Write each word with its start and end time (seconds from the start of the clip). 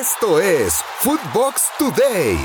Esto 0.00 0.40
es 0.40 0.74
Footbox 1.00 1.62
Today. 1.78 2.36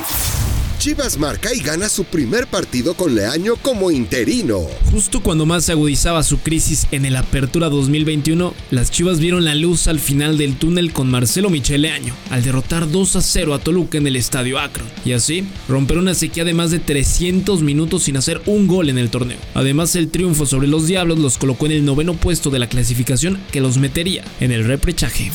Chivas 0.77 1.17
marca 1.17 1.53
y 1.53 1.59
gana 1.61 1.89
su 1.89 2.03
primer 2.03 2.45
partido 2.45 2.93
con 2.93 3.15
Leaño 3.15 3.55
como 3.55 3.89
interino. 3.89 4.67
Justo 4.91 5.23
cuando 5.23 5.47
más 5.47 5.65
se 5.65 5.71
agudizaba 5.71 6.21
su 6.21 6.39
crisis 6.39 6.85
en 6.91 7.05
el 7.05 7.15
Apertura 7.15 7.69
2021, 7.69 8.53
las 8.69 8.91
Chivas 8.91 9.19
vieron 9.19 9.45
la 9.45 9.55
luz 9.55 9.87
al 9.87 9.99
final 9.99 10.37
del 10.37 10.57
túnel 10.57 10.93
con 10.93 11.09
Marcelo 11.09 11.49
Michel 11.49 11.81
Leaño, 11.81 12.13
al 12.29 12.43
derrotar 12.43 12.89
2 12.89 13.15
a 13.15 13.21
0 13.21 13.53
a 13.55 13.59
Toluca 13.59 13.97
en 13.97 14.05
el 14.05 14.15
Estadio 14.15 14.59
Akron, 14.59 14.87
y 15.03 15.13
así 15.13 15.43
romper 15.67 15.97
una 15.97 16.13
sequía 16.13 16.43
de 16.45 16.53
más 16.53 16.69
de 16.69 16.79
300 16.79 17.63
minutos 17.63 18.03
sin 18.03 18.17
hacer 18.17 18.41
un 18.45 18.67
gol 18.67 18.89
en 18.89 18.99
el 18.99 19.09
torneo. 19.09 19.39
Además, 19.55 19.95
el 19.95 20.09
triunfo 20.09 20.45
sobre 20.45 20.67
los 20.67 20.85
Diablos 20.85 21.17
los 21.17 21.39
colocó 21.39 21.65
en 21.65 21.71
el 21.71 21.85
noveno 21.85 22.13
puesto 22.13 22.51
de 22.51 22.59
la 22.59 22.69
clasificación 22.69 23.39
que 23.51 23.61
los 23.61 23.77
metería 23.77 24.23
en 24.39 24.51
el 24.51 24.65
reprechaje 24.65 25.31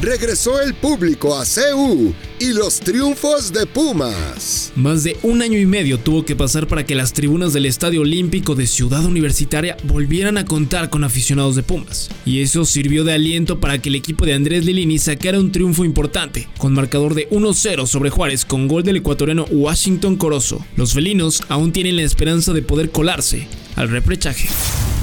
regresó 0.00 0.60
el 0.62 0.74
público 0.74 1.38
a 1.38 1.44
CEU 1.44 2.14
y 2.38 2.52
los 2.54 2.80
triunfos 2.80 3.52
de 3.52 3.66
Pumas. 3.66 4.72
Más 4.74 5.04
de 5.04 5.18
un 5.22 5.42
año 5.42 5.58
y 5.58 5.66
medio 5.66 5.98
tuvo 5.98 6.24
que 6.24 6.34
pasar 6.34 6.66
para 6.66 6.86
que 6.86 6.94
las 6.94 7.12
tribunas 7.12 7.52
del 7.52 7.66
Estadio 7.66 8.00
Olímpico 8.00 8.54
de 8.54 8.66
Ciudad 8.66 9.04
Universitaria 9.04 9.76
volvieran 9.84 10.38
a 10.38 10.46
contar 10.46 10.88
con 10.88 11.04
aficionados 11.04 11.54
de 11.54 11.62
Pumas. 11.62 12.08
Y 12.24 12.40
eso 12.40 12.64
sirvió 12.64 13.04
de 13.04 13.12
aliento 13.12 13.60
para 13.60 13.78
que 13.78 13.90
el 13.90 13.94
equipo 13.94 14.24
de 14.24 14.32
Andrés 14.32 14.64
Lilini 14.64 14.98
sacara 14.98 15.38
un 15.38 15.52
triunfo 15.52 15.84
importante, 15.84 16.48
con 16.56 16.72
marcador 16.72 17.14
de 17.14 17.28
1-0 17.28 17.86
sobre 17.86 18.10
Juárez 18.10 18.46
con 18.46 18.68
gol 18.68 18.82
del 18.82 18.96
ecuatoriano 18.96 19.44
Washington 19.50 20.16
Corozo. 20.16 20.64
Los 20.76 20.94
felinos 20.94 21.42
aún 21.48 21.72
tienen 21.72 21.96
la 21.96 22.02
esperanza 22.02 22.54
de 22.54 22.62
poder 22.62 22.90
colarse 22.90 23.46
al 23.76 23.90
reprechaje. 23.90 24.48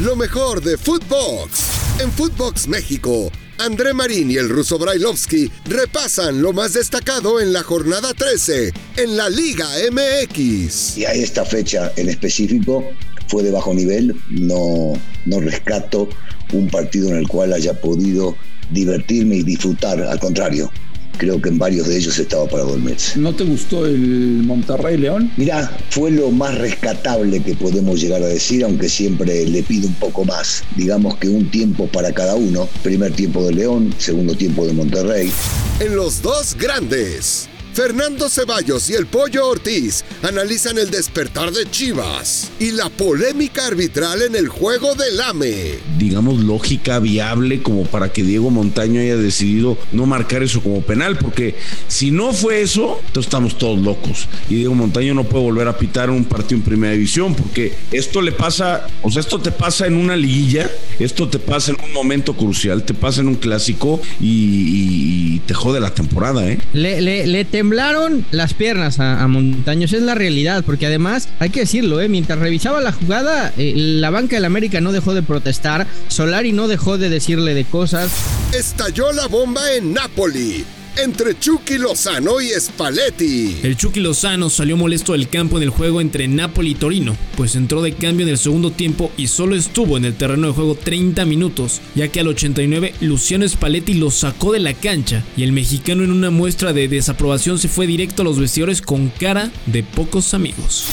Lo 0.02 0.16
mejor 0.16 0.62
de 0.64 0.78
Footbox. 0.78 2.00
En 2.00 2.12
Footbox 2.12 2.68
México 2.68 3.32
André 3.60 3.94
Marín 3.94 4.30
y 4.30 4.38
el 4.38 4.50
ruso 4.50 4.78
Brailovsky 4.78 5.52
repasan 5.66 6.42
lo 6.42 6.54
más 6.54 6.74
destacado 6.74 7.40
en 7.40 7.54
la 7.54 7.64
jornada 7.64 8.14
13 8.14 8.72
en 8.98 9.18
la 9.18 9.30
Liga 9.30 9.68
MX. 9.92 10.98
Y 10.98 11.06
a 11.06 11.14
esta 11.14 11.44
fecha 11.44 11.92
en 11.96 12.10
específico 12.10 12.84
fue 13.28 13.44
de 13.44 13.52
bajo 13.52 13.74
nivel, 13.74 14.16
no, 14.30 14.94
no 15.26 15.40
rescato 15.40 16.08
un 16.54 16.70
partido 16.70 17.10
en 17.10 17.18
el 17.18 17.28
cual 17.28 17.54
haya 17.54 17.74
podido 17.80 18.36
divertirme 18.72 19.38
y 19.38 19.44
disfrutar, 19.44 20.02
al 20.02 20.20
contrario, 20.20 20.72
creo 21.18 21.42
que 21.42 21.50
en 21.50 21.58
varios 21.58 21.88
de 21.88 21.98
ellos 21.98 22.18
estaba 22.20 22.46
para 22.48 22.64
dormirse. 22.64 23.20
¿No 23.20 23.34
te 23.34 23.44
gustó 23.44 23.86
el 23.86 24.44
Monterrey 24.44 24.98
León? 24.98 25.32
Mirá, 25.38 25.76
fue 25.90 26.12
lo 26.12 26.32
más 26.32 26.58
rescatable 26.58 27.42
que 27.42 27.56
podemos 27.56 28.00
llegar 28.00 28.22
a 28.24 28.28
decir, 28.28 28.64
aunque 28.64 28.90
siempre 28.90 29.46
le 29.46 29.64
pido 29.64 29.88
un 29.88 29.96
poco 29.96 30.26
más. 30.26 30.64
Digamos 30.76 31.18
que 31.18 31.30
un 31.30 31.50
tiempo 31.50 31.88
para 31.88 32.12
cada 32.12 32.36
uno. 32.36 32.68
Primer 32.84 33.14
tiempo 33.14 33.46
de 33.46 33.54
León, 33.54 33.94
segundo 33.98 34.36
tiempo 34.36 34.66
de 34.66 34.74
Monterrey. 34.74 35.32
En 35.80 35.96
los 35.96 36.22
dos 36.22 36.56
grandes. 36.56 37.50
Fernando 37.78 38.28
Ceballos 38.28 38.90
y 38.90 38.96
el 38.96 39.06
Pollo 39.06 39.48
Ortiz 39.48 40.04
analizan 40.24 40.80
el 40.80 40.90
despertar 40.90 41.52
de 41.52 41.70
Chivas 41.70 42.50
y 42.60 42.72
la 42.72 42.90
polémica 42.90 43.68
arbitral 43.68 44.24
en 44.24 44.36
el 44.36 44.48
juego 44.48 44.96
del 44.96 45.22
AME. 45.22 45.76
Digamos, 46.00 46.40
lógica 46.40 46.98
viable 46.98 47.62
como 47.62 47.84
para 47.84 48.12
que 48.12 48.24
Diego 48.24 48.50
Montaño 48.50 49.00
haya 49.00 49.16
decidido 49.16 49.78
no 49.92 50.08
marcar 50.08 50.42
eso 50.42 50.64
como 50.64 50.82
penal, 50.82 51.20
porque 51.20 51.54
si 51.88 52.10
no 52.10 52.34
fue 52.34 52.64
eso, 52.64 53.00
entonces 53.06 53.28
estamos 53.28 53.60
todos 53.60 53.78
locos. 53.78 54.28
Y 54.50 54.56
Diego 54.56 54.74
Montaño 54.74 55.14
no 55.14 55.26
puede 55.26 55.44
volver 55.44 55.68
a 55.68 55.78
pitar 55.78 56.10
un 56.10 56.26
partido 56.26 56.58
en 56.58 56.64
primera 56.64 56.94
división, 56.94 57.36
porque 57.36 57.74
esto 57.92 58.24
le 58.24 58.32
pasa, 58.32 58.88
o 59.04 59.12
sea, 59.12 59.20
esto 59.20 59.40
te 59.40 59.52
pasa 59.52 59.86
en 59.86 59.98
una 59.98 60.16
liguilla, 60.16 60.68
esto 60.98 61.30
te 61.30 61.38
pasa 61.38 61.74
en 61.74 61.78
un 61.86 61.94
momento 61.94 62.36
crucial, 62.36 62.82
te 62.82 62.96
pasa 62.96 63.22
en 63.22 63.28
un 63.28 63.36
clásico 63.36 64.02
y, 64.20 65.42
te 65.46 65.54
jode 65.54 65.80
la 65.80 65.94
temporada, 65.94 66.50
¿eh? 66.50 66.58
Le, 66.74 67.00
le, 67.00 67.28
le 67.28 67.46
temblaron 67.68 68.26
las 68.32 68.54
piernas 68.54 68.98
a, 69.02 69.28
Montaños, 69.28 69.92
es 69.92 70.02
la 70.02 70.16
realidad, 70.16 70.64
porque 70.66 70.86
además, 70.86 71.28
hay 71.40 71.50
que 71.50 71.60
decirlo, 71.60 72.00
¿eh? 72.00 72.08
mientras 72.08 72.40
revisaba 72.40 72.80
la 72.80 72.94
jugada, 72.94 73.52
eh, 73.58 73.74
la 73.76 74.10
banca 74.10 74.38
del 74.38 74.46
América 74.46 74.80
no 74.80 74.94
dejó 74.94 75.14
de 75.14 75.22
protestar, 75.22 75.86
Solari 76.08 76.54
no 76.54 76.70
dejó 76.70 76.98
de 76.98 77.10
decirle 77.10 77.54
de 77.54 77.66
cosas. 77.66 78.10
Estalló 78.54 79.12
la 79.12 79.28
bomba 79.28 79.70
en 79.74 79.92
Napoli 79.94 80.64
entre 81.04 81.38
Chucky 81.38 81.78
Lozano 81.78 82.42
y 82.42 82.50
Spalletti. 82.60 83.58
El 83.64 83.78
Chucky 83.78 84.00
Lozano 84.00 84.50
salió 84.50 84.78
molesto 84.78 85.14
del 85.14 85.30
campo 85.30 85.58
en 85.58 85.64
el 85.64 85.70
juego 85.70 86.02
entre 86.02 86.28
Napoli 86.28 86.72
y 86.72 86.76
Torino, 86.76 87.16
pues 87.36 87.56
entró 87.56 87.82
de 87.82 87.94
cambio 87.94 88.26
en 88.26 88.32
el 88.32 88.38
segundo 88.38 88.72
tiempo 88.72 89.12
y 89.18 89.28
solo 89.28 89.56
estuvo 89.56 89.98
en 89.98 90.06
el 90.06 90.16
terreno 90.16 90.48
de 90.48 90.54
juego 90.54 90.76
30 90.76 91.26
minutos, 91.26 91.82
ya 91.96 92.08
que 92.08 92.20
al 92.20 92.28
89 92.28 92.96
Luciano 93.02 93.48
Spalletti 93.48 93.94
lo 93.94 94.12
sacó 94.12 94.54
de 94.54 94.60
la 94.60 94.74
cancha 94.74 95.24
y 95.36 95.44
el 95.44 95.52
mexicano 95.52 96.04
en 96.04 96.12
una 96.12 96.30
muestra 96.30 96.74
de 96.74 96.88
desaprobación 96.88 97.60
se 97.60 97.68
fue 97.68 97.88
directo 97.88 98.22
a 98.22 98.26
los 98.26 98.40
vestidores 98.40 98.82
con 98.82 99.10
cara 99.10 99.52
de 99.66 99.84
pocos 99.84 100.34
amigos. 100.34 100.86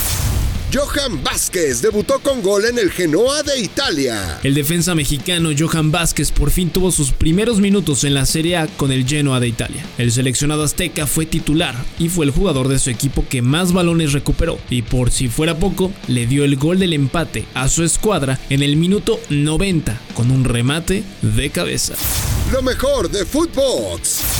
Johan 0.74 1.22
Vázquez 1.22 1.82
debutó 1.82 2.18
con 2.18 2.42
gol 2.42 2.64
en 2.64 2.80
el 2.80 2.90
Genoa 2.90 3.44
de 3.44 3.60
Italia. 3.60 4.40
El 4.42 4.54
defensa 4.54 4.96
mexicano 4.96 5.50
Johan 5.56 5.92
Vázquez 5.92 6.32
por 6.32 6.50
fin 6.50 6.68
tuvo 6.68 6.90
sus 6.90 7.12
primeros 7.12 7.60
minutos 7.60 8.02
en 8.02 8.12
la 8.12 8.26
Serie 8.26 8.56
A 8.56 8.66
con 8.66 8.90
el 8.90 9.06
Genoa 9.06 9.38
de 9.38 9.46
Italia. 9.46 9.86
El 9.98 10.10
seleccionado 10.10 10.64
azteca 10.64 11.06
fue 11.06 11.26
titular 11.26 11.76
y 12.00 12.08
fue 12.08 12.24
el 12.24 12.32
jugador 12.32 12.66
de 12.66 12.80
su 12.80 12.90
equipo 12.90 13.24
que 13.28 13.40
más 13.40 13.72
balones 13.72 14.12
recuperó 14.12 14.58
y 14.68 14.82
por 14.82 15.12
si 15.12 15.28
fuera 15.28 15.60
poco, 15.60 15.92
le 16.08 16.26
dio 16.26 16.44
el 16.44 16.56
gol 16.56 16.80
del 16.80 16.92
empate 16.92 17.44
a 17.54 17.68
su 17.68 17.84
escuadra 17.84 18.40
en 18.50 18.64
el 18.64 18.74
minuto 18.74 19.20
90 19.30 20.00
con 20.14 20.32
un 20.32 20.42
remate 20.42 21.04
de 21.22 21.50
cabeza. 21.50 21.94
Lo 22.50 22.62
mejor 22.62 23.08
de 23.12 23.24
Footbox. 23.24 24.33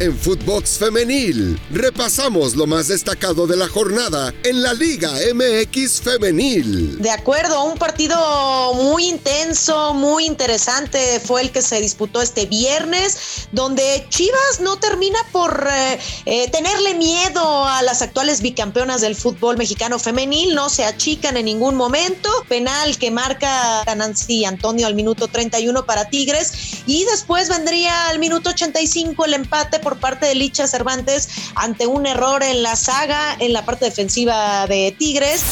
En 0.00 0.18
Footbox 0.18 0.78
Femenil, 0.78 1.60
repasamos 1.70 2.56
lo 2.56 2.66
más 2.66 2.88
destacado 2.88 3.46
de 3.46 3.56
la 3.56 3.68
jornada 3.68 4.32
en 4.42 4.62
la 4.62 4.74
Liga 4.74 5.12
MX 5.34 6.00
Femenil. 6.00 7.00
De 7.00 7.10
acuerdo, 7.10 7.62
un 7.64 7.78
partido 7.78 8.74
muy 8.74 9.06
intenso, 9.06 9.94
muy 9.94 10.26
interesante 10.26 11.20
fue 11.20 11.42
el 11.42 11.52
que 11.52 11.62
se 11.62 11.80
disputó 11.80 12.20
este 12.22 12.46
viernes, 12.46 13.46
donde 13.52 14.06
Chivas 14.08 14.60
no 14.60 14.76
termina 14.78 15.18
por 15.30 15.68
eh, 15.70 15.98
eh, 16.26 16.50
tenerle 16.50 16.94
miedo 16.94 17.64
a 17.64 17.82
las 17.82 18.02
actuales 18.02 18.40
bicampeonas 18.42 19.02
del 19.02 19.14
fútbol 19.14 19.56
mexicano 19.56 19.98
femenil, 19.98 20.54
no 20.54 20.68
se 20.68 20.84
achican 20.84 21.36
en 21.36 21.44
ningún 21.44 21.76
momento. 21.76 22.28
Penal 22.48 22.96
que 22.98 23.10
marca 23.10 23.84
Nancy 23.94 24.44
Antonio 24.46 24.86
al 24.86 24.94
minuto 24.94 25.28
31 25.28 25.84
para 25.84 26.08
Tigres 26.08 26.82
y 26.86 27.04
después 27.04 27.48
vendría 27.48 28.08
al 28.08 28.18
minuto 28.18 28.50
85 28.50 29.24
el 29.26 29.34
empate 29.34 29.78
por 29.82 29.98
parte 29.98 30.26
de 30.26 30.34
Licha 30.34 30.66
Cervantes 30.66 31.28
ante 31.54 31.86
un 31.86 32.06
error 32.06 32.42
en 32.42 32.62
la 32.62 32.76
saga 32.76 33.36
en 33.38 33.52
la 33.52 33.66
parte 33.66 33.84
defensiva 33.84 34.66
de 34.66 34.94
Tigres. 34.98 35.42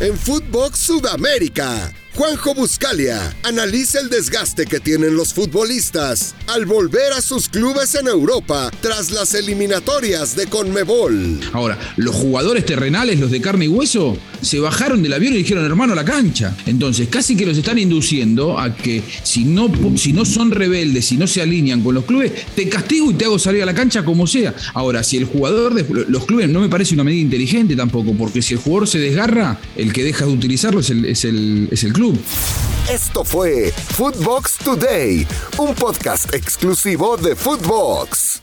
En 0.00 0.18
Footbox 0.18 0.78
Sudamérica, 0.78 1.92
Juanjo 2.14 2.54
Buscalia 2.54 3.34
analiza 3.42 4.00
el 4.00 4.10
desgaste 4.10 4.66
que 4.66 4.80
tienen 4.80 5.16
los 5.16 5.32
futbolistas 5.32 6.34
al 6.46 6.66
volver 6.66 7.12
a 7.12 7.22
sus 7.22 7.48
clubes 7.48 7.94
en 7.94 8.06
Europa 8.06 8.70
tras 8.80 9.10
las 9.10 9.34
eliminatorias 9.34 10.36
de 10.36 10.46
Conmebol. 10.46 11.40
Ahora, 11.52 11.78
los 11.96 12.14
jugadores 12.16 12.66
terrenales, 12.66 13.18
los 13.18 13.30
de 13.30 13.40
carne 13.40 13.66
y 13.66 13.68
hueso, 13.68 14.18
se 14.42 14.60
bajaron 14.60 15.02
del 15.02 15.12
avión 15.12 15.34
y 15.34 15.38
dijeron, 15.38 15.64
hermano, 15.64 15.92
a 15.92 15.96
la 15.96 16.04
cancha. 16.04 16.54
Entonces, 16.66 17.08
casi 17.08 17.36
que 17.36 17.46
los 17.46 17.56
están 17.56 17.78
induciendo 17.78 18.58
a 18.58 18.74
que 18.76 19.02
si 19.22 19.44
no, 19.44 19.70
si 19.96 20.12
no 20.12 20.24
son 20.24 20.50
rebeldes, 20.50 21.06
si 21.06 21.16
no 21.16 21.26
se 21.26 21.40
alinean 21.40 21.80
con 21.80 21.94
los 21.94 22.04
clubes, 22.04 22.32
te 22.54 22.68
castigo 22.68 23.10
y 23.10 23.14
te 23.14 23.24
hago 23.24 23.38
salir 23.38 23.62
a 23.62 23.66
la 23.66 23.74
cancha 23.74 24.04
como 24.04 24.26
sea. 24.26 24.54
Ahora, 24.74 25.02
si 25.02 25.16
el 25.16 25.24
jugador 25.24 25.74
de 25.74 25.86
los 26.08 26.26
clubes 26.26 26.48
no 26.48 26.60
me 26.60 26.68
parece 26.68 26.94
una 26.94 27.04
medida 27.04 27.22
inteligente 27.22 27.76
tampoco, 27.76 28.14
porque 28.14 28.42
si 28.42 28.54
el 28.54 28.60
jugador 28.60 28.88
se 28.88 28.98
desgarra, 28.98 29.58
el 29.76 29.92
que 29.92 30.04
deja 30.04 30.26
de 30.26 30.32
utilizarlo 30.32 30.80
es 30.80 30.90
el, 30.90 31.04
es 31.04 31.24
el, 31.24 31.68
es 31.70 31.84
el 31.84 31.92
club. 31.92 32.18
Esto 32.90 33.24
fue 33.24 33.72
Footbox 33.94 34.58
Today, 34.58 35.26
un 35.58 35.74
podcast 35.74 36.34
exclusivo 36.34 37.16
de 37.16 37.36
Footbox. 37.36 38.41